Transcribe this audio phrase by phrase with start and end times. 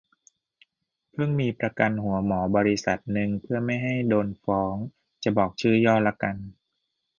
[1.11, 4.75] เพิ่งมีประกันหัวหมอบริษัทนึง เพื่อไม่ให้โดนฟ้อง
[5.23, 6.35] จะบอกชื่อย่อละกัน